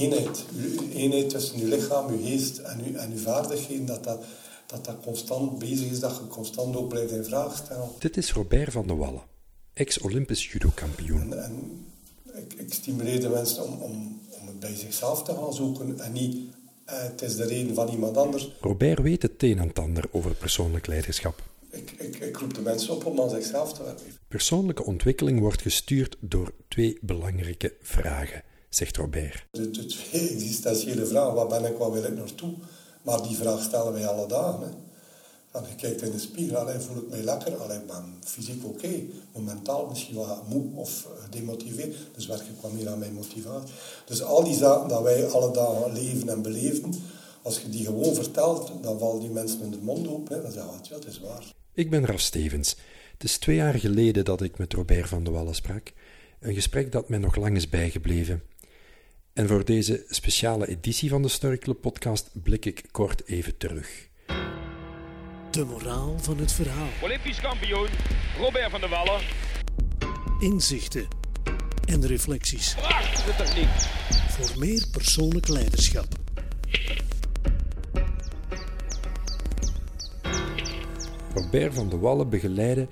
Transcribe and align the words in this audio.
eenheid. 0.00 0.44
Uw 0.56 0.90
eenheid 0.92 1.28
tussen 1.28 1.60
uw 1.60 1.68
lichaam, 1.68 2.10
uw 2.10 2.22
geest 2.22 2.58
en 2.58 2.84
uw, 2.84 2.94
en 2.94 3.10
uw 3.12 3.18
vaardigheden, 3.18 3.86
dat 3.86 4.04
dat, 4.04 4.24
dat 4.66 4.84
dat 4.84 4.96
constant 5.04 5.58
bezig 5.58 5.90
is, 5.90 6.00
dat 6.00 6.16
je 6.16 6.26
constant 6.26 6.76
ook 6.76 6.88
blijft 6.88 7.12
in 7.12 7.24
vraag 7.24 7.56
stellen. 7.56 7.88
Dit 7.98 8.16
is 8.16 8.32
Robert 8.32 8.72
van 8.72 8.86
de 8.86 8.94
Wallen, 8.94 9.22
ex-Olympisch 9.72 10.52
judo-kampioen. 10.52 11.32
En, 11.32 11.44
en 11.44 11.86
ik, 12.34 12.52
ik 12.52 12.72
stimuleer 12.72 13.20
de 13.20 13.28
mensen 13.28 13.64
om, 13.64 13.80
om, 13.80 14.20
om 14.40 14.46
het 14.46 14.60
bij 14.60 14.74
zichzelf 14.74 15.22
te 15.22 15.32
gaan 15.32 15.52
zoeken 15.52 16.00
en 16.00 16.12
niet 16.12 16.36
eh, 16.84 17.02
het 17.02 17.22
is 17.22 17.36
de 17.36 17.46
reden 17.46 17.74
van 17.74 17.88
iemand 17.88 18.16
anders. 18.16 18.50
Robert 18.60 18.98
weet 18.98 19.22
het 19.22 19.42
een 19.42 19.58
en 19.58 19.72
ander 19.72 20.04
over 20.10 20.34
persoonlijk 20.34 20.86
leiderschap. 20.86 21.42
Ik, 21.70 21.90
ik, 21.98 22.16
ik 22.16 22.36
roep 22.36 22.54
de 22.54 22.60
mensen 22.60 22.94
op 22.94 23.04
om 23.04 23.20
aan 23.20 23.30
zichzelf 23.30 23.72
te 23.72 23.82
werken. 23.82 24.04
Persoonlijke 24.28 24.84
ontwikkeling 24.84 25.40
wordt 25.40 25.62
gestuurd 25.62 26.16
door 26.20 26.52
twee 26.68 26.98
belangrijke 27.00 27.74
vragen, 27.82 28.42
zegt 28.76 28.96
Robert. 28.96 29.46
De, 29.50 29.70
de 29.70 29.86
twee 29.86 30.28
existentiële 30.28 31.06
vragen, 31.06 31.34
waar 31.34 31.46
ben 31.46 31.64
ik, 31.64 31.76
waar 31.76 31.92
wil 31.92 32.04
ik 32.04 32.16
naartoe? 32.16 32.54
Maar 33.02 33.22
die 33.22 33.36
vraag 33.36 33.62
stellen 33.62 33.92
wij 33.92 34.06
alle 34.06 34.26
dagen. 34.26 34.60
Hè. 34.60 35.58
Je 35.68 35.74
kijkt 35.76 36.02
in 36.02 36.10
de 36.10 36.18
spiegel, 36.18 36.56
allee, 36.56 36.78
voel 36.78 36.96
ik 36.96 37.08
mij 37.08 37.22
lekker, 37.22 37.56
allee, 37.56 37.78
ik 37.78 37.86
ben 37.86 38.14
fysiek 38.24 38.64
oké, 38.64 39.02
maar 39.32 39.42
mentaal 39.42 39.86
misschien 39.86 40.14
wat 40.14 40.48
moe 40.48 40.64
of 40.74 41.06
gedemotiveerd. 41.22 41.96
Dus 42.14 42.26
werk 42.26 42.40
ik 42.40 42.60
wat 42.60 42.72
meer 42.72 42.88
aan 42.88 42.98
mijn 42.98 43.12
motivatie. 43.12 43.74
Dus 44.04 44.22
al 44.22 44.44
die 44.44 44.54
zaken 44.54 44.88
dat 44.88 45.02
wij 45.02 45.28
alle 45.28 45.52
dagen 45.52 45.92
leven 45.92 46.28
en 46.28 46.42
beleven, 46.42 46.94
als 47.42 47.60
je 47.60 47.68
die 47.68 47.84
gewoon 47.84 48.14
vertelt, 48.14 48.72
dan 48.82 48.98
vallen 48.98 49.20
die 49.20 49.30
mensen 49.30 49.60
in 49.60 49.70
de 49.70 49.78
mond 49.82 50.08
open. 50.08 50.36
Hè. 50.36 50.42
Dan 50.42 50.52
zeggen 50.52 50.72
ze, 50.82 50.90
ja, 50.90 50.98
het 50.98 51.06
is 51.06 51.20
waar. 51.20 51.44
Ik 51.72 51.90
ben 51.90 52.06
Raf 52.06 52.20
Stevens. 52.20 52.76
Het 53.12 53.24
is 53.24 53.38
twee 53.38 53.56
jaar 53.56 53.74
geleden 53.74 54.24
dat 54.24 54.40
ik 54.40 54.58
met 54.58 54.72
Robert 54.72 55.08
van 55.08 55.24
de 55.24 55.30
Wallen 55.30 55.54
sprak. 55.54 55.92
Een 56.40 56.54
gesprek 56.54 56.92
dat 56.92 57.08
mij 57.08 57.18
nog 57.18 57.36
lang 57.36 57.56
is 57.56 57.68
bijgebleven. 57.68 58.42
En 59.34 59.48
voor 59.48 59.64
deze 59.64 60.04
speciale 60.08 60.68
editie 60.68 61.08
van 61.08 61.22
de 61.22 61.58
Club 61.58 61.80
podcast 61.80 62.30
blik 62.32 62.64
ik 62.64 62.84
kort 62.90 63.26
even 63.26 63.56
terug. 63.56 64.08
De 65.50 65.64
moraal 65.64 66.18
van 66.18 66.38
het 66.38 66.52
verhaal. 66.52 66.88
Olympisch 67.02 67.40
kampioen 67.40 67.88
Robert 68.38 68.70
van 68.70 68.80
der 68.80 68.88
Wallen. 68.88 69.20
Inzichten 70.40 71.08
en 71.84 72.06
reflecties 72.06 72.74
Prachtige 72.74 73.36
techniek. 73.36 73.68
voor 74.28 74.58
meer 74.58 74.86
persoonlijk 74.92 75.48
leiderschap. 75.48 76.06
Robert 81.34 81.74
van 81.74 81.88
de 81.88 81.98
Wallen 81.98 82.28
begeleidde 82.28 82.88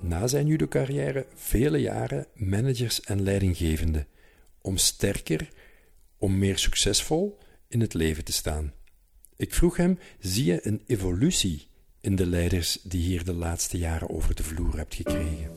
na 0.00 0.26
zijn 0.26 0.46
judo-carrière 0.46 1.26
vele 1.34 1.78
jaren 1.78 2.26
managers 2.34 3.00
en 3.00 3.22
leidinggevenden 3.22 4.06
om 4.60 4.76
sterker, 4.76 5.48
om 6.24 6.38
meer 6.38 6.58
succesvol 6.58 7.38
in 7.68 7.80
het 7.80 7.94
leven 7.94 8.24
te 8.24 8.32
staan. 8.32 8.72
Ik 9.36 9.54
vroeg 9.54 9.76
hem: 9.76 9.98
zie 10.18 10.44
je 10.44 10.66
een 10.66 10.82
evolutie 10.86 11.68
in 12.00 12.16
de 12.16 12.26
leiders 12.26 12.78
die 12.82 13.02
hier 13.02 13.24
de 13.24 13.34
laatste 13.34 13.78
jaren 13.78 14.10
over 14.10 14.34
de 14.34 14.42
vloer 14.42 14.76
hebt 14.76 14.94
gekregen? 14.94 15.50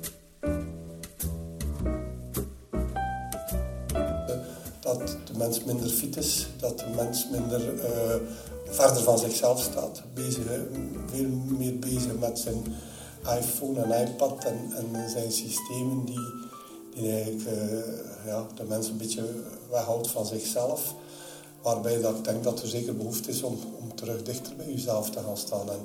Dat 4.80 5.18
de 5.26 5.38
mens 5.38 5.64
minder 5.64 5.90
fit 5.90 6.18
is, 6.18 6.48
dat 6.60 6.80
de 6.80 6.94
mens 6.96 7.28
minder 7.32 7.80
eh, 7.80 8.16
verder 8.66 9.04
van 9.04 9.18
zichzelf 9.20 9.62
staat. 9.62 10.04
Veel 11.06 11.30
meer 11.58 11.80
bezig 11.80 12.20
met 12.20 12.40
zijn 12.40 12.64
iPhone 13.40 13.82
en 13.82 14.08
iPad 14.08 14.46
en, 14.46 14.72
en 14.76 15.10
zijn 15.10 15.32
systemen 15.32 16.06
die, 16.06 16.47
die 16.98 17.12
eigenlijk 17.12 17.48
eh, 17.48 18.26
ja, 18.26 18.48
de 18.56 18.64
mens 18.64 18.88
een 18.88 18.98
beetje 18.98 19.24
weghoudt 19.70 20.10
van 20.10 20.26
zichzelf. 20.26 20.94
Waarbij 21.62 22.02
dat 22.02 22.16
ik 22.16 22.24
denk 22.24 22.44
dat 22.44 22.62
er 22.62 22.68
zeker 22.68 22.96
behoefte 22.96 23.30
is 23.30 23.42
om, 23.42 23.58
om 23.80 23.96
terug 23.96 24.24
dichter 24.24 24.56
bij 24.56 24.72
jezelf 24.72 25.10
te 25.10 25.20
gaan 25.20 25.38
staan. 25.38 25.70
En, 25.70 25.80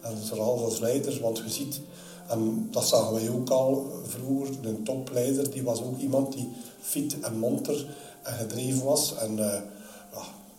en 0.00 0.18
vooral 0.18 0.64
als 0.64 0.78
leider, 0.78 1.20
want 1.20 1.38
je 1.38 1.50
ziet, 1.50 1.80
en 2.28 2.68
dat 2.70 2.88
zagen 2.88 3.14
wij 3.14 3.30
ook 3.30 3.50
al 3.50 3.92
vroeger, 4.06 4.54
een 4.62 4.84
topleider, 4.84 5.50
die 5.50 5.62
was 5.62 5.82
ook 5.82 5.98
iemand 5.98 6.32
die 6.32 6.48
fit 6.80 7.20
en 7.20 7.38
monter 7.38 7.96
en 8.22 8.32
gedreven 8.32 8.84
was. 8.84 9.14
En 9.16 9.38
eh, 9.38 9.60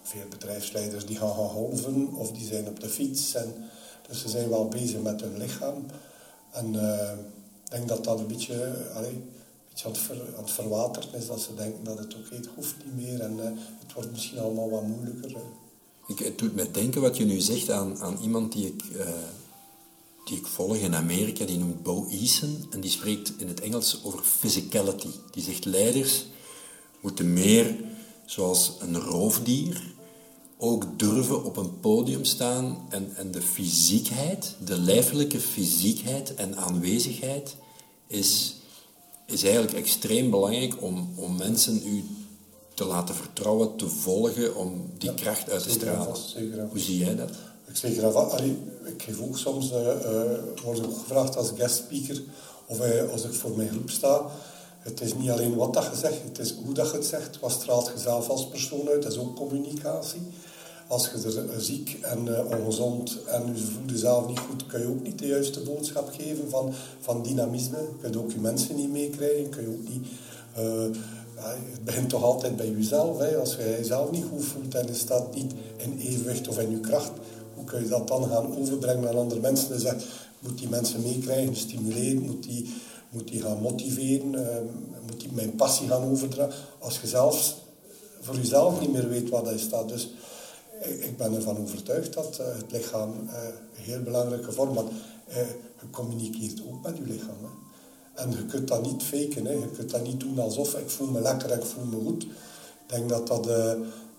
veel 0.02 0.28
bedrijfsleiders 0.30 1.06
die 1.06 1.18
gaan 1.18 1.34
gaan 1.34 2.16
of 2.16 2.32
die 2.32 2.48
zijn 2.48 2.68
op 2.68 2.80
de 2.80 2.90
fiets. 2.90 3.36
En, 3.36 3.54
dus 4.08 4.22
ze 4.22 4.30
zijn 4.30 4.50
wel 4.50 4.68
bezig 4.68 5.02
met 5.02 5.22
hun 5.22 5.38
lichaam. 5.38 5.86
En 6.52 6.92
eh, 6.92 7.12
ik 7.64 7.72
denk 7.72 7.88
dat 7.88 8.04
dat 8.04 8.20
een 8.20 8.28
beetje, 8.28 8.76
aan, 9.84 9.92
het 9.92 10.00
ver, 10.00 10.38
het 10.38 11.22
is. 11.22 11.28
Dat 11.28 11.42
ze 11.42 11.56
denken 11.56 11.84
dat 11.84 11.98
het 11.98 12.16
oké, 12.16 12.36
het 12.36 12.50
hoeft 12.56 12.76
niet 12.86 13.06
meer. 13.06 13.20
En 13.20 13.40
eh, 13.40 13.52
het 13.80 13.94
wordt 13.94 14.12
misschien 14.12 14.40
allemaal 14.40 14.70
wat 14.70 14.84
moeilijker. 14.88 15.36
eh. 15.36 15.42
Ik, 16.08 16.20
het 16.20 16.38
doet 16.38 16.56
me 16.56 16.72
denken 16.72 17.02
wat 17.02 17.18
je 17.18 17.26
nu 17.26 17.40
zegt 17.40 17.70
aan, 17.70 18.00
aan 18.00 18.18
iemand 18.22 18.52
die 18.52 18.66
ik, 18.68 18.84
eh, 18.98 19.08
die 20.26 20.38
ik 20.38 20.48
volg 20.48 20.76
in 20.76 20.96
Amerika, 20.96 21.46
die 21.46 21.58
noemt 21.58 21.84
Bo 21.84 22.08
Eason 22.10 22.66
en 22.70 22.82
die 22.82 22.92
spreekt 22.92 23.34
in 23.38 23.48
het 23.48 23.60
Engels 23.60 24.00
over 24.04 24.20
physicality. 24.24 25.10
Die 25.32 25.44
zegt 25.44 25.66
leiders 25.66 26.26
moeten 27.02 27.34
meer 27.34 27.76
zoals 28.26 28.72
een 28.80 29.00
roofdier 29.00 29.94
ook 30.58 31.00
durven 31.00 31.44
op 31.44 31.58
een 31.58 31.80
podium 31.80 32.26
staan 32.26 32.86
en, 32.90 33.16
en 33.16 33.32
de 33.32 33.42
fysiekheid, 33.42 34.56
de 34.66 34.78
lijfelijke 34.78 35.40
fysiekheid 35.40 36.36
en 36.36 36.58
aanwezigheid 36.58 37.56
is, 38.08 38.56
is 39.26 39.44
eigenlijk 39.44 39.74
extreem 39.74 40.30
belangrijk 40.30 40.82
om, 40.82 41.14
om 41.16 41.38
mensen 41.38 41.82
u 41.86 42.04
te 42.74 42.86
laten 42.86 43.16
vertrouwen, 43.16 43.76
te 43.76 43.90
volgen, 43.90 44.56
om 44.56 44.90
die 44.98 45.14
kracht 45.14 45.50
uit 45.50 45.64
te 45.64 45.70
stralen. 45.70 46.16
Hoe 46.70 46.80
zie 46.80 46.98
jij 46.98 47.16
dat? 47.16 47.30
Ik 47.68 47.76
zeg 47.76 47.98
graag, 47.98 48.14
allee, 48.14 48.58
ik 48.86 49.02
geef 49.02 49.22
ook 49.22 49.38
soms, 49.38 49.72
eh, 49.72 49.78
word 50.64 50.86
ook 50.86 50.98
gevraagd 50.98 51.38
als 51.38 51.52
guest 51.58 51.76
speaker 51.76 52.22
of 52.66 52.80
als 53.12 53.24
ik 53.24 53.34
voor 53.34 53.56
mijn 53.58 53.70
groep 53.70 53.90
sta. 53.90 54.32
Het 54.80 55.02
is 55.02 55.14
niet 55.14 55.30
alleen 55.30 55.56
wat 55.56 55.74
dat 55.74 55.84
je 55.92 55.98
zegt, 55.98 56.24
het 56.24 56.40
is 56.40 56.54
hoe 56.64 56.74
dat 56.74 56.90
je 56.90 56.98
het 56.98 57.06
zegt. 57.06 57.40
Wat 57.40 57.52
straalt 57.52 57.92
je 57.96 58.02
zelf 58.02 58.30
als 58.30 58.48
persoon 58.48 58.88
uit? 58.88 59.04
Dat 59.04 59.12
is 59.12 59.18
ook 59.18 59.36
communicatie. 59.36 60.22
Als 60.88 61.10
je 61.10 61.40
er 61.40 61.50
eh, 61.50 61.58
ziek 61.58 61.98
en 62.02 62.36
eh, 62.36 62.60
ongezond 62.60 63.18
en 63.24 63.56
je 63.56 63.64
voelt 63.64 63.90
jezelf 63.90 64.28
niet 64.28 64.40
goed, 64.40 64.66
kun 64.66 64.80
je 64.80 64.88
ook 64.88 65.04
niet 65.04 65.20
de 65.20 65.28
juiste 65.28 65.60
boodschap 65.60 66.10
geven 66.18 66.50
van, 66.50 66.74
van 67.00 67.24
dynamisme. 67.24 67.78
Je 67.78 68.02
kunt 68.02 68.18
ook 68.18 68.32
je 68.32 68.40
mensen 68.40 68.76
niet 68.76 68.92
meekrijgen. 68.92 69.50
Kun 69.50 69.62
je 69.62 69.70
ook 69.70 69.90
niet... 69.90 70.08
eh, 70.56 70.96
ja, 71.36 71.56
het 71.72 71.84
begint 71.84 72.10
toch 72.10 72.24
altijd 72.24 72.56
bij 72.56 72.70
jezelf. 72.70 73.18
Hè. 73.18 73.38
Als 73.38 73.56
je 73.56 73.76
jezelf 73.78 74.12
niet 74.12 74.26
goed 74.32 74.46
voelt 74.46 74.76
en 74.76 74.88
je 74.88 74.94
staat 74.94 75.36
niet 75.36 75.54
in 75.78 76.00
evenwicht 76.00 76.48
of 76.48 76.60
in 76.60 76.72
je 76.72 76.80
kracht, 76.80 77.12
hoe 77.56 77.64
kun 77.64 77.84
je 77.84 77.90
dat 77.90 78.08
dan 78.08 78.30
gaan 78.30 78.58
overbrengen 78.58 79.10
aan 79.10 79.18
andere 79.18 79.40
mensen? 79.40 79.70
Dus 79.70 79.82
je 79.82 79.96
moet 80.40 80.58
die 80.58 80.70
mensen 80.70 81.02
meekrijgen, 81.02 81.56
stimuleren, 81.56 82.22
moet 82.22 82.44
die, 82.44 82.74
moet 83.10 83.28
die 83.28 83.42
gaan 83.42 83.62
motiveren, 83.62 84.50
eh, 84.50 84.62
moet 85.08 85.20
die 85.20 85.32
mijn 85.32 85.56
passie 85.56 85.88
gaan 85.88 86.12
overdragen. 86.12 86.54
Als 86.80 87.00
je 87.02 87.08
zelfs 87.08 87.56
voor 88.22 88.36
jezelf 88.36 88.80
niet 88.80 88.92
meer 88.92 89.10
weet 89.10 89.30
waar 89.30 89.44
dat 89.44 89.54
je 89.54 89.60
staat. 89.60 89.90
Dus 89.90 90.10
ik, 90.82 91.18
ben 91.18 91.34
ervan 91.34 91.58
overtuigd 91.58 92.14
dat 92.14 92.38
eh, 92.40 92.46
het 92.46 92.72
lichaam 92.72 93.14
eh, 93.30 93.44
een 93.46 93.84
heel 93.84 94.02
belangrijke 94.02 94.52
vorm 94.52 94.74
want 94.74 94.92
eh, 95.28 95.38
je 95.82 95.90
communiceert 95.92 96.62
ook 96.68 96.84
met 96.84 96.98
je 96.98 97.04
lichaam. 97.04 97.38
Hè. 97.42 97.64
En 98.24 98.32
je 98.32 98.46
kunt 98.46 98.68
dat 98.68 98.82
niet 98.86 99.04
faken. 99.04 99.46
Hè. 99.46 99.52
Je 99.52 99.70
kunt 99.72 99.92
dat 99.92 100.04
niet 100.04 100.20
doen 100.20 100.40
alsof 100.40 100.74
ik 100.74 100.90
voel 100.90 101.08
me 101.08 101.22
lekker 101.22 101.52
en 101.52 101.60
ik 101.60 101.66
voel 101.66 101.86
me 101.86 102.06
goed. 102.06 102.24
Ik 102.24 102.30
denk 102.94 103.10
dat 103.10 103.28
dat, 103.28 103.44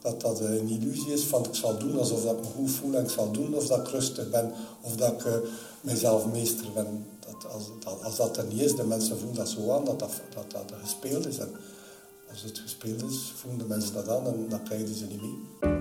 dat, 0.00 0.20
dat 0.20 0.40
een 0.40 0.68
illusie 0.68 1.12
is 1.12 1.22
van 1.22 1.44
ik 1.44 1.54
zal 1.54 1.78
doen 1.78 1.98
alsof 1.98 2.22
dat 2.24 2.32
ik 2.32 2.40
me 2.40 2.46
goed 2.56 2.70
voel 2.70 2.94
en 2.94 3.02
ik 3.02 3.10
zal 3.10 3.30
doen 3.30 3.54
of 3.54 3.66
dat 3.66 3.78
ik 3.78 3.88
rustig 3.88 4.30
ben 4.30 4.52
of 4.80 4.96
dat 4.96 5.12
ik 5.12 5.40
mezelf 5.80 6.26
meester 6.26 6.66
ben. 6.74 7.06
Dat, 7.20 7.52
als, 7.52 7.64
dat, 7.80 8.02
als 8.02 8.16
dat 8.16 8.36
er 8.36 8.44
niet 8.44 8.60
is, 8.60 8.76
de 8.76 8.84
mensen 8.84 9.18
voelen 9.18 9.36
dat 9.36 9.48
zo 9.48 9.70
aan 9.70 9.84
dat 9.84 9.98
dat, 9.98 10.10
dat, 10.34 10.50
dat 10.50 10.78
gespeeld 10.82 11.26
is. 11.26 11.38
En 11.38 11.50
als 12.30 12.42
het 12.42 12.58
gespeeld 12.58 13.02
is, 13.02 13.32
voelen 13.36 13.58
de 13.58 13.66
mensen 13.66 13.94
dat 13.94 14.08
aan 14.08 14.26
en 14.26 14.46
dan 14.48 14.64
krijgen 14.64 14.94
ze 14.94 15.04
niet 15.04 15.20
mee. 15.20 15.75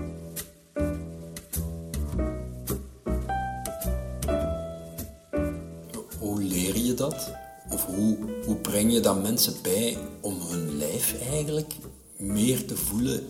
Of 7.70 7.84
hoe, 7.84 8.16
hoe 8.44 8.56
breng 8.56 8.92
je 8.92 9.00
dan 9.00 9.22
mensen 9.22 9.54
bij 9.62 9.98
om 10.20 10.40
hun 10.40 10.78
lijf 10.78 11.14
eigenlijk 11.30 11.74
meer 12.16 12.64
te 12.64 12.76
voelen 12.76 13.20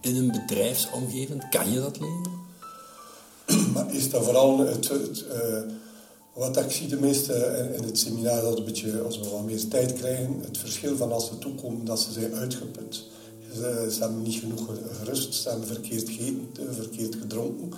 in 0.00 0.16
een 0.16 0.30
bedrijfsomgeving? 0.30 1.48
Kan 1.50 1.72
je 1.72 1.80
dat 1.80 1.98
leren? 2.00 2.36
Maar 3.74 3.94
is 3.94 4.10
dat 4.10 4.24
vooral 4.24 4.58
het, 4.58 4.90
eh, 5.32 5.60
wat 6.32 6.56
ik 6.56 6.70
zie 6.70 6.88
de 6.88 7.00
meeste 7.00 7.32
in, 7.76 7.82
het 7.82 7.98
seminar, 7.98 8.42
dat 8.42 8.58
een 8.58 8.64
beetje, 8.64 9.02
als 9.02 9.18
we 9.18 9.28
wat 9.28 9.44
meer 9.44 9.68
tijd 9.68 9.92
krijgen, 9.92 10.40
het 10.40 10.58
verschil 10.58 10.96
van 10.96 11.12
als 11.12 11.26
ze 11.26 11.38
toekomen, 11.38 11.84
dat 11.84 12.00
ze 12.00 12.12
zijn 12.12 12.34
uitgeput. 12.34 13.04
Ze, 13.54 13.88
ze 13.92 14.00
hebben 14.00 14.22
niet 14.22 14.40
genoeg 14.40 14.66
gerust, 14.98 15.34
ze 15.34 15.48
hebben 15.48 15.66
verkeerd 15.66 16.08
gegeten, 16.08 16.48
te 16.52 16.72
verkeerd 16.72 17.14
gedronken. 17.14 17.72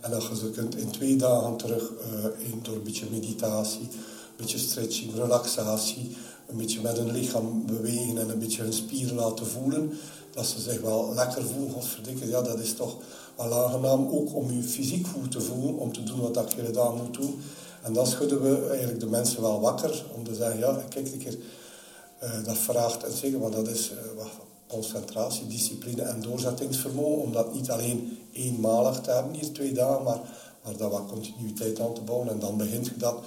En 0.00 0.10
dat 0.10 0.22
je 0.22 0.36
ze 0.36 0.50
kunt 0.50 0.76
in 0.76 0.90
twee 0.90 1.16
dagen 1.16 1.56
terug, 1.56 1.92
eh, 2.00 2.50
in, 2.50 2.60
door 2.62 2.74
een 2.74 2.82
beetje 2.82 3.06
meditatie, 3.10 3.88
beetje 4.36 4.58
stretching, 4.58 5.14
relaxatie, 5.14 6.16
een 6.48 6.56
beetje 6.56 6.80
met 6.80 6.96
hun 6.96 7.12
lichaam 7.12 7.66
bewegen 7.66 8.18
en 8.18 8.30
een 8.30 8.38
beetje 8.38 8.62
hun 8.62 8.72
spieren 8.72 9.16
laten 9.16 9.46
voelen, 9.46 9.92
dat 10.30 10.46
ze 10.46 10.60
zich 10.60 10.80
wel 10.80 11.14
lekker 11.14 11.44
voelen, 11.44 11.70
godverdikke, 11.70 12.28
ja, 12.28 12.42
dat 12.42 12.58
is 12.58 12.74
toch 12.74 12.96
wel 13.36 13.64
aangenaam, 13.64 14.08
ook 14.08 14.34
om 14.34 14.50
je 14.50 14.62
fysiek 14.62 15.06
goed 15.06 15.30
te 15.30 15.40
voelen, 15.40 15.76
om 15.76 15.92
te 15.92 16.02
doen 16.02 16.20
wat 16.20 16.34
dat 16.34 16.52
je 16.52 16.70
dan 16.70 16.96
moet 16.96 17.14
doen. 17.14 17.40
En 17.82 17.92
dan 17.92 18.06
schudden 18.06 18.42
we 18.42 18.66
eigenlijk 18.68 19.00
de 19.00 19.06
mensen 19.06 19.42
wel 19.42 19.60
wakker, 19.60 20.04
om 20.14 20.24
te 20.24 20.34
zeggen, 20.34 20.58
ja, 20.58 20.84
kijk 20.88 21.12
een 21.12 21.42
uh, 22.22 22.44
dat 22.44 22.58
vraagt, 22.58 23.04
en 23.04 23.12
zeggen, 23.12 23.40
maar 23.40 23.50
dat 23.50 23.68
is 23.68 23.90
uh, 23.90 24.24
concentratie, 24.66 25.46
discipline 25.46 26.02
en 26.02 26.20
doorzettingsvermogen, 26.20 27.22
om 27.22 27.32
dat 27.32 27.54
niet 27.54 27.70
alleen 27.70 28.18
eenmalig 28.32 29.00
te 29.00 29.10
hebben, 29.10 29.34
hier 29.34 29.52
twee 29.52 29.72
dagen, 29.72 30.02
maar, 30.02 30.20
maar 30.64 30.76
daar 30.76 30.90
wat 30.90 31.06
continuïteit 31.06 31.80
aan 31.80 31.94
te 31.94 32.00
bouwen. 32.00 32.28
En 32.28 32.38
dan 32.38 32.56
begint 32.56 32.86
je 32.86 32.96
dat 32.96 33.18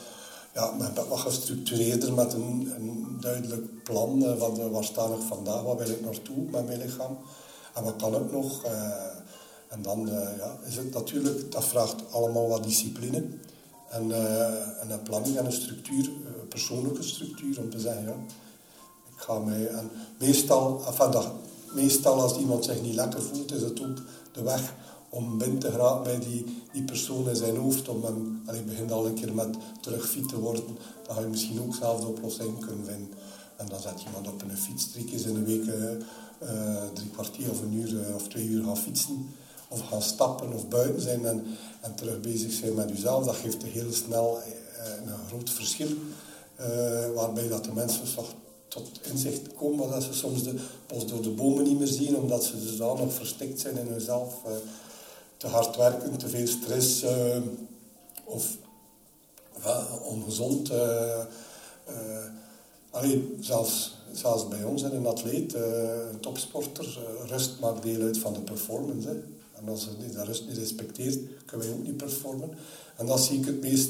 ja, 0.53 0.71
met 0.71 1.07
wat 1.07 1.19
gestructureerder, 1.19 2.13
met 2.13 2.33
een, 2.33 2.73
een 2.75 3.17
duidelijk 3.19 3.83
plan 3.83 4.23
uh, 4.23 4.35
van 4.37 4.71
waar 4.71 4.83
sta 4.83 5.05
ik 5.05 5.21
vandaag, 5.27 5.61
wat 5.61 5.77
wil 5.77 5.89
ik 5.89 6.01
naartoe 6.01 6.37
met 6.51 6.67
mijn 6.67 6.81
lichaam 6.81 7.17
en 7.73 7.83
wat 7.83 7.95
kan 7.95 8.15
ik 8.15 8.31
nog. 8.31 8.65
Uh, 8.65 8.71
en 9.67 9.81
dan 9.81 10.09
ja, 10.37 10.57
is 10.65 10.75
het 10.75 10.93
natuurlijk, 10.93 11.51
dat 11.51 11.65
vraagt 11.65 12.11
allemaal 12.11 12.47
wat 12.47 12.63
discipline 12.63 13.23
en, 13.89 14.11
en 14.81 14.89
een 14.89 15.03
planning 15.03 15.37
en 15.37 15.45
een 15.45 15.51
structuur, 15.51 16.05
een 16.05 16.47
persoonlijke 16.47 17.03
structuur, 17.03 17.59
om 17.59 17.69
te 17.69 17.79
zeggen, 17.79 18.03
ja, 18.03 18.15
ga 19.15 19.39
mij. 19.39 19.67
En 19.67 19.91
meestal, 20.19 20.81
enfin, 20.87 21.11
dat, 21.11 21.31
meestal 21.73 22.21
als 22.21 22.37
iemand 22.37 22.65
zich 22.65 22.81
niet 22.81 22.95
lekker 22.95 23.21
voelt, 23.21 23.53
is 23.53 23.61
het 23.61 23.81
ook 23.81 23.97
de 24.31 24.43
weg 24.43 24.73
om 25.09 25.37
binnen 25.37 25.59
te 25.59 25.71
geraken 25.71 26.03
bij 26.03 26.19
die, 26.19 26.45
die 26.73 26.83
persoon 26.83 27.29
in 27.29 27.35
zijn 27.35 27.55
hoofd. 27.55 27.89
Om 27.89 28.05
en 28.45 28.55
ik 28.55 28.65
begin 28.65 28.91
al 28.91 29.05
een 29.05 29.13
keer 29.13 29.33
met 29.33 29.57
terug 29.81 30.09
fit 30.09 30.29
te 30.29 30.39
worden, 30.39 30.63
dan 31.05 31.15
ga 31.15 31.21
je 31.21 31.27
misschien 31.27 31.61
ook 31.61 31.75
zelf 31.75 31.99
de 31.99 32.07
oplossing 32.07 32.65
kunnen 32.65 32.85
vinden. 32.85 33.09
En 33.57 33.65
dan 33.67 33.79
zet 33.79 34.03
iemand 34.05 34.27
op 34.27 34.41
een 34.41 34.57
fiets 34.57 34.91
drie 34.91 35.05
keer 35.05 35.27
in 35.27 35.35
een 35.35 35.45
week 35.45 35.63
uh, 35.63 36.83
drie 36.93 37.09
kwartier 37.09 37.49
of 37.49 37.61
een 37.61 37.73
uur 37.73 37.89
uh, 37.89 38.15
of 38.15 38.27
twee 38.27 38.45
uur 38.45 38.63
gaan 38.63 38.77
fietsen. 38.77 39.29
Of 39.67 39.87
gaan 39.87 40.01
stappen 40.01 40.53
of 40.53 40.67
buiten 40.67 41.01
zijn 41.01 41.25
en, 41.25 41.45
en 41.81 41.95
terug 41.95 42.19
bezig 42.19 42.51
zijn 42.51 42.73
met 42.73 42.89
jezelf. 42.89 43.25
Dat 43.25 43.35
geeft 43.35 43.63
heel 43.63 43.93
snel 43.93 44.39
een 45.05 45.27
groot 45.27 45.49
verschil. 45.49 45.87
waarbij 47.15 47.47
dat 47.47 47.63
de 47.63 47.73
mensen 47.73 48.07
tot 48.67 48.89
inzicht 49.11 49.53
komen 49.55 49.89
dat 49.89 50.03
ze 50.03 50.13
soms 50.13 50.43
de 50.43 50.55
bos 50.87 51.07
door 51.07 51.21
de 51.21 51.29
bomen 51.29 51.63
niet 51.63 51.77
meer 51.77 51.87
zien, 51.87 52.15
omdat 52.15 52.43
ze 52.43 52.59
dus 52.59 52.77
dan 52.77 52.97
nog 52.97 53.13
verstikt 53.13 53.59
zijn 53.59 53.77
in 53.77 53.87
hunzelf. 53.87 54.33
Te 55.39 55.47
hard 55.47 55.75
werken, 55.75 56.17
te 56.17 56.29
veel 56.29 56.47
stress 56.47 57.03
uh, 57.03 57.37
of 58.23 58.57
ongezond. 60.03 60.71
alleen, 62.91 63.37
zelfs, 63.39 63.97
zelfs 64.11 64.47
bij 64.47 64.63
ons 64.63 64.83
in 64.83 64.91
een 64.91 65.05
atleet, 65.05 65.53
een 65.53 66.19
topsporter, 66.19 66.99
rust 67.27 67.59
maakt 67.59 67.83
deel 67.83 68.01
uit 68.01 68.17
van 68.17 68.33
de 68.33 68.39
performance. 68.41 69.21
En 69.59 69.69
als 69.69 69.87
je 69.99 70.13
dat 70.13 70.25
rust 70.25 70.47
niet 70.47 70.57
respecteert, 70.57 71.19
kunnen 71.45 71.67
wij 71.67 71.75
ook 71.75 71.83
niet 71.83 71.97
performen. 71.97 72.49
En 72.95 73.05
dat 73.05 73.19
zie 73.19 73.39
ik 73.39 73.45
het 73.45 73.61
meest. 73.61 73.89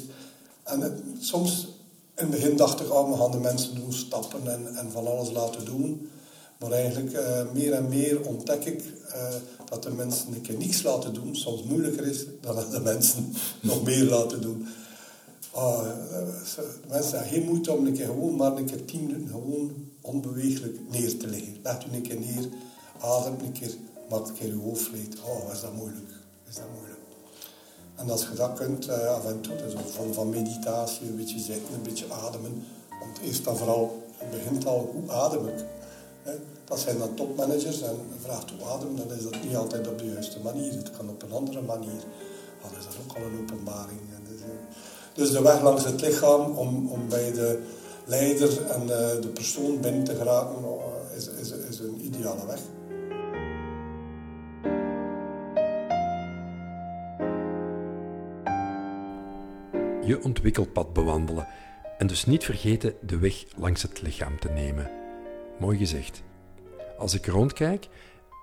En 0.63 0.81
het, 0.81 1.01
soms 1.19 1.67
in 2.15 2.25
het 2.25 2.29
begin 2.29 2.57
dacht 2.57 2.79
ik, 2.79 2.93
oh, 2.93 3.11
we 3.11 3.17
gaan 3.17 3.31
de 3.31 3.37
mensen 3.37 3.75
doen 3.75 3.93
stappen 3.93 4.51
en, 4.51 4.75
en 4.75 4.91
van 4.91 5.07
alles 5.07 5.31
laten 5.31 5.65
doen. 5.65 6.09
Maar 6.59 6.71
eigenlijk 6.71 7.13
uh, 7.13 7.51
meer 7.53 7.73
en 7.73 7.89
meer 7.89 8.27
ontdek 8.27 8.65
ik 8.65 8.83
uh, 9.07 9.35
dat 9.69 9.83
de 9.83 9.91
mensen 9.91 10.33
een 10.33 10.41
keer 10.41 10.57
niets 10.57 10.83
laten 10.83 11.13
doen 11.13 11.35
soms 11.35 11.63
moeilijker 11.63 12.07
is 12.07 12.25
dan 12.41 12.55
dat 12.55 12.71
de 12.71 12.79
mensen 12.79 13.33
nog 13.61 13.83
meer 13.83 14.03
laten 14.03 14.41
doen. 14.41 14.67
Uh, 15.55 15.83
de 16.55 16.79
mensen 16.87 17.19
hebben 17.19 17.33
geen 17.33 17.45
moeite 17.45 17.71
om 17.71 17.85
een 17.85 17.93
keer 17.93 18.05
gewoon 18.05 18.35
maar 18.35 18.57
een 18.57 18.65
keer 18.65 18.85
tien 18.85 19.05
minuten 19.05 19.27
gewoon 19.27 19.71
onbeweeglijk 20.01 20.77
neer 20.89 21.17
te 21.17 21.27
liggen. 21.27 21.57
Laat 21.63 21.85
u 21.85 21.95
een 21.95 22.01
keer 22.01 22.19
neer, 22.19 22.49
adem 22.99 23.35
een 23.45 23.51
keer, 23.51 23.73
maak 24.09 24.27
een 24.27 24.33
keer 24.33 24.51
uw 24.51 24.61
hoofd 24.61 24.91
leeg. 24.91 25.25
Oh, 25.25 25.53
is 25.53 25.61
dat 25.61 25.73
moeilijk. 25.73 26.09
Is 26.49 26.55
dat 26.55 26.65
moeilijk. 26.75 26.99
En 27.95 28.09
als 28.09 28.21
je 28.21 28.35
dat 28.35 28.53
kunt, 28.53 28.89
af 28.89 29.25
en 29.25 29.41
toe, 29.41 29.55
dus 29.55 29.73
een 29.73 29.89
vorm 29.89 30.13
van 30.13 30.29
meditatie, 30.29 31.07
een 31.07 31.15
beetje 31.15 31.39
zitten, 31.39 31.73
een 31.73 31.81
beetje 31.81 32.05
ademen. 32.13 32.63
Want 32.99 33.19
eerst 33.23 33.47
en 33.47 33.57
vooral, 33.57 34.03
het 34.17 34.31
begint 34.31 34.65
al, 34.65 34.91
hoe 34.93 35.11
adem 35.11 35.47
ik? 35.47 35.65
Dat 36.65 36.79
zijn 36.79 36.97
dan 36.97 37.13
topmanagers 37.13 37.81
en 37.81 37.95
je 38.13 38.19
vraagt 38.19 38.49
hoe 38.49 38.67
adem, 38.67 38.95
dan 38.95 39.17
is 39.17 39.23
dat 39.23 39.43
niet 39.43 39.55
altijd 39.55 39.87
op 39.87 39.97
de 39.97 40.05
juiste 40.05 40.39
manier. 40.43 40.71
Het 40.71 40.91
kan 40.97 41.09
op 41.09 41.23
een 41.23 41.31
andere 41.31 41.61
manier. 41.61 42.01
Dan 42.61 42.71
is 42.79 42.85
dat 42.85 42.95
ook 43.03 43.17
al 43.17 43.23
een 43.23 43.39
openbaring. 43.41 43.99
Dus, 44.29 44.41
dus, 45.13 45.31
de 45.31 45.41
weg 45.41 45.61
langs 45.61 45.85
het 45.85 46.01
lichaam 46.01 46.57
om, 46.57 46.91
om 46.91 47.09
bij 47.09 47.31
de 47.31 47.61
leider 48.05 48.65
en 48.65 48.85
de 49.21 49.29
persoon 49.33 49.79
binnen 49.81 50.03
te 50.03 50.15
geraken, 50.15 50.55
uh, 50.63 51.17
is, 51.17 51.27
is, 51.27 51.51
is 51.51 51.79
een 51.79 52.05
ideale 52.05 52.45
weg. 52.45 52.59
je 60.09 60.23
ontwikkelpad 60.23 60.93
bewandelen 60.93 61.47
en 61.97 62.07
dus 62.07 62.25
niet 62.25 62.43
vergeten 62.43 62.93
de 63.01 63.17
weg 63.17 63.45
langs 63.57 63.81
het 63.81 64.01
lichaam 64.01 64.39
te 64.39 64.49
nemen. 64.49 64.98
Mooi 65.59 65.77
gezegd. 65.77 66.23
Als 66.97 67.13
ik 67.13 67.25
rondkijk 67.25 67.87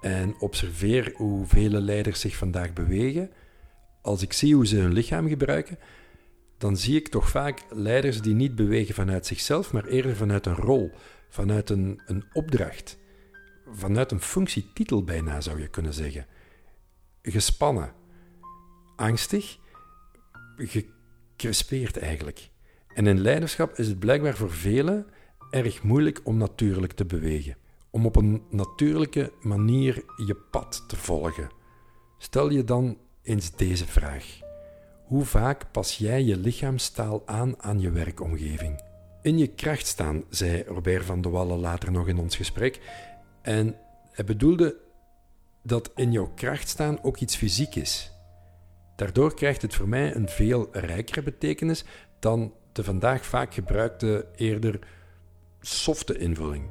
en 0.00 0.34
observeer 0.40 1.12
hoe 1.14 1.46
vele 1.46 1.80
leiders 1.80 2.20
zich 2.20 2.36
vandaag 2.36 2.72
bewegen, 2.72 3.30
als 4.02 4.22
ik 4.22 4.32
zie 4.32 4.54
hoe 4.54 4.66
ze 4.66 4.76
hun 4.76 4.92
lichaam 4.92 5.28
gebruiken, 5.28 5.78
dan 6.58 6.76
zie 6.76 6.96
ik 6.96 7.08
toch 7.08 7.28
vaak 7.28 7.64
leiders 7.70 8.22
die 8.22 8.34
niet 8.34 8.54
bewegen 8.54 8.94
vanuit 8.94 9.26
zichzelf, 9.26 9.72
maar 9.72 9.84
eerder 9.84 10.16
vanuit 10.16 10.46
een 10.46 10.54
rol, 10.54 10.90
vanuit 11.28 11.70
een, 11.70 12.00
een 12.06 12.24
opdracht, 12.32 12.98
vanuit 13.72 14.12
een 14.12 14.20
functietitel 14.20 15.04
bijna 15.04 15.40
zou 15.40 15.60
je 15.60 15.68
kunnen 15.68 15.94
zeggen. 15.94 16.26
Gespannen, 17.22 17.92
angstig, 18.96 19.58
crispeert 21.36 21.98
eigenlijk. 21.98 22.50
En 22.94 23.06
in 23.06 23.20
leiderschap 23.20 23.78
is 23.78 23.88
het 23.88 23.98
blijkbaar 23.98 24.36
voor 24.36 24.52
velen 24.52 25.06
erg 25.50 25.82
moeilijk 25.82 26.20
om 26.24 26.36
natuurlijk 26.36 26.92
te 26.92 27.04
bewegen. 27.04 27.56
Om 27.90 28.06
op 28.06 28.16
een 28.16 28.42
natuurlijke 28.50 29.32
manier 29.40 30.04
je 30.26 30.34
pad 30.50 30.84
te 30.88 30.96
volgen. 30.96 31.48
Stel 32.18 32.50
je 32.50 32.64
dan 32.64 32.98
eens 33.22 33.56
deze 33.56 33.86
vraag. 33.86 34.38
Hoe 35.06 35.24
vaak 35.24 35.72
pas 35.72 35.98
jij 35.98 36.22
je 36.22 36.36
lichaamstaal 36.36 37.22
aan 37.26 37.62
aan 37.62 37.80
je 37.80 37.90
werkomgeving? 37.90 38.82
In 39.22 39.38
je 39.38 39.46
kracht 39.46 39.86
staan, 39.86 40.24
zei 40.28 40.64
Robert 40.66 41.04
van 41.04 41.20
de 41.20 41.28
Wallen 41.28 41.58
later 41.58 41.92
nog 41.92 42.08
in 42.08 42.18
ons 42.18 42.36
gesprek. 42.36 42.80
En 43.42 43.76
hij 44.10 44.24
bedoelde 44.24 44.76
dat 45.62 45.90
in 45.94 46.12
jouw 46.12 46.32
kracht 46.34 46.68
staan 46.68 47.02
ook 47.02 47.18
iets 47.18 47.36
fysiek 47.36 47.74
is. 47.74 48.12
Daardoor 48.96 49.34
krijgt 49.34 49.62
het 49.62 49.74
voor 49.74 49.88
mij 49.88 50.14
een 50.14 50.28
veel 50.28 50.68
rijkere 50.72 51.22
betekenis 51.22 51.84
dan 52.18 52.54
de 52.72 52.84
vandaag 52.84 53.26
vaak 53.26 53.54
gebruikte 53.54 54.26
eerder 54.36 54.78
softe 55.66 56.18
invulling. 56.18 56.64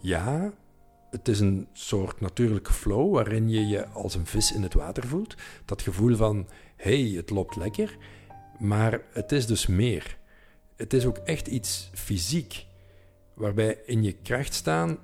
Ja, 0.00 0.52
het 1.10 1.28
is 1.28 1.40
een 1.40 1.68
soort 1.72 2.20
natuurlijke 2.20 2.72
flow 2.72 3.14
waarin 3.14 3.48
je 3.48 3.66
je 3.66 3.88
als 3.88 4.14
een 4.14 4.26
vis 4.26 4.52
in 4.52 4.62
het 4.62 4.74
water 4.74 5.06
voelt. 5.06 5.34
Dat 5.64 5.82
gevoel 5.82 6.16
van, 6.16 6.48
hey, 6.76 7.12
het 7.16 7.30
loopt 7.30 7.56
lekker. 7.56 7.96
Maar 8.58 9.00
het 9.12 9.32
is 9.32 9.46
dus 9.46 9.66
meer. 9.66 10.18
Het 10.76 10.92
is 10.92 11.04
ook 11.04 11.16
echt 11.16 11.46
iets 11.46 11.90
fysiek, 11.94 12.66
waarbij 13.34 13.78
in 13.86 14.02
je 14.02 14.12
kracht 14.12 14.54
staan 14.54 14.98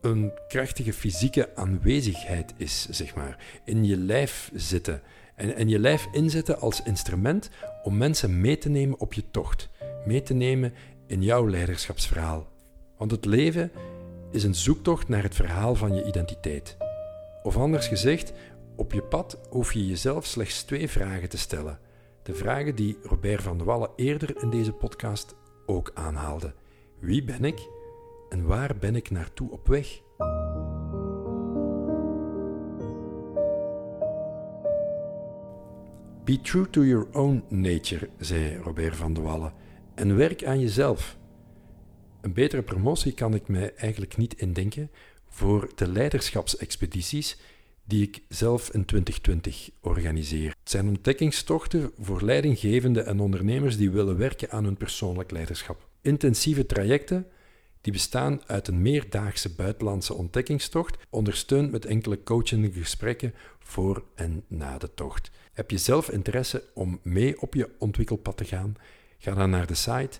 een 0.00 0.32
krachtige 0.48 0.92
fysieke 0.92 1.56
aanwezigheid 1.56 2.54
is, 2.56 2.88
zeg 2.90 3.14
maar. 3.14 3.60
In 3.64 3.84
je 3.84 3.96
lijf 3.96 4.50
zitten. 4.54 5.02
En, 5.34 5.54
en 5.54 5.68
je 5.68 5.78
lijf 5.78 6.08
inzetten 6.12 6.60
als 6.60 6.82
instrument 6.82 7.50
om 7.82 7.96
mensen 7.96 8.40
mee 8.40 8.58
te 8.58 8.68
nemen 8.68 9.00
op 9.00 9.12
je 9.12 9.30
tocht, 9.30 9.68
mee 10.06 10.22
te 10.22 10.34
nemen 10.34 10.72
in 11.06 11.22
jouw 11.22 11.48
leiderschapsverhaal. 11.48 12.46
Want 12.98 13.10
het 13.10 13.24
leven 13.24 13.72
is 14.30 14.44
een 14.44 14.54
zoektocht 14.54 15.08
naar 15.08 15.22
het 15.22 15.34
verhaal 15.34 15.74
van 15.74 15.94
je 15.94 16.04
identiteit. 16.04 16.76
Of 17.42 17.56
anders 17.56 17.88
gezegd, 17.88 18.32
op 18.76 18.92
je 18.92 19.02
pad 19.02 19.40
hoef 19.50 19.72
je 19.72 19.86
jezelf 19.86 20.26
slechts 20.26 20.62
twee 20.62 20.88
vragen 20.88 21.28
te 21.28 21.38
stellen. 21.38 21.78
De 22.22 22.34
vragen 22.34 22.74
die 22.74 22.98
Robert 23.02 23.42
van 23.42 23.58
de 23.58 23.64
Wallen 23.64 23.90
eerder 23.96 24.42
in 24.42 24.50
deze 24.50 24.72
podcast 24.72 25.34
ook 25.66 25.90
aanhaalde. 25.94 26.54
Wie 26.98 27.24
ben 27.24 27.44
ik 27.44 27.68
en 28.28 28.46
waar 28.46 28.76
ben 28.76 28.96
ik 28.96 29.10
naartoe 29.10 29.50
op 29.50 29.66
weg? 29.66 30.00
Be 36.24 36.40
true 36.42 36.70
to 36.70 36.84
your 36.84 37.06
own 37.12 37.44
nature, 37.48 38.08
zei 38.18 38.56
Robert 38.56 38.96
van 38.96 39.12
de 39.12 39.20
Wallen, 39.20 39.52
en 39.94 40.16
werk 40.16 40.44
aan 40.44 40.60
jezelf. 40.60 41.17
Een 42.20 42.32
betere 42.32 42.62
promotie 42.62 43.12
kan 43.12 43.34
ik 43.34 43.48
mij 43.48 43.74
eigenlijk 43.74 44.16
niet 44.16 44.34
indenken 44.34 44.90
voor 45.28 45.70
de 45.74 45.88
leiderschapsexpedities 45.88 47.38
die 47.84 48.02
ik 48.02 48.22
zelf 48.28 48.70
in 48.70 48.84
2020 48.84 49.70
organiseer. 49.80 50.48
Het 50.48 50.70
zijn 50.70 50.88
ontdekkingstochten 50.88 51.90
voor 51.98 52.22
leidinggevenden 52.22 53.06
en 53.06 53.20
ondernemers 53.20 53.76
die 53.76 53.90
willen 53.90 54.16
werken 54.16 54.50
aan 54.50 54.64
hun 54.64 54.76
persoonlijk 54.76 55.30
leiderschap. 55.30 55.88
Intensieve 56.00 56.66
trajecten 56.66 57.26
Die 57.80 57.92
bestaan 57.92 58.40
uit 58.46 58.68
een 58.68 58.82
meerdaagse 58.82 59.54
buitenlandse 59.54 60.14
ontdekkingstocht, 60.14 60.96
ondersteund 61.10 61.70
met 61.70 61.84
enkele 61.84 62.22
coachende 62.22 62.72
gesprekken 62.72 63.34
voor 63.58 64.04
en 64.14 64.44
na 64.46 64.78
de 64.78 64.94
tocht. 64.94 65.30
Heb 65.52 65.70
je 65.70 65.78
zelf 65.78 66.10
interesse 66.10 66.62
om 66.74 67.00
mee 67.02 67.40
op 67.40 67.54
je 67.54 67.70
ontwikkelpad 67.78 68.36
te 68.36 68.44
gaan? 68.44 68.76
Ga 69.18 69.34
dan 69.34 69.50
naar 69.50 69.66
de 69.66 69.74
site 69.74 70.18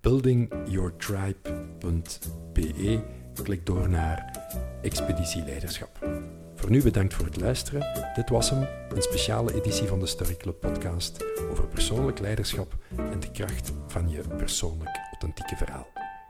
buildingyourtribe.be. 0.00 3.00
Klik 3.42 3.66
door 3.66 3.88
naar 3.88 4.48
Expeditieleiderschap. 4.82 6.06
Voor 6.54 6.70
nu 6.70 6.82
bedankt 6.82 7.14
voor 7.14 7.24
het 7.24 7.40
luisteren. 7.40 8.12
Dit 8.14 8.28
was 8.28 8.50
hem, 8.50 8.68
een 8.94 9.02
speciale 9.02 9.54
editie 9.54 9.86
van 9.86 10.00
de 10.00 10.06
Story 10.06 10.36
Club 10.36 10.60
podcast 10.60 11.24
over 11.50 11.66
persoonlijk 11.66 12.18
leiderschap 12.18 12.76
en 12.96 13.20
de 13.20 13.30
kracht 13.30 13.72
van 13.86 14.08
je 14.08 14.22
persoonlijk 14.36 14.98
authentieke 15.10 15.56
verhaal. 15.56 15.86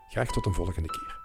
Graag 0.08 0.32
tot 0.32 0.46
een 0.46 0.54
volgende 0.54 0.88
keer. 0.88 1.19